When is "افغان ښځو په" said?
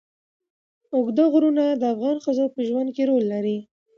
1.93-2.59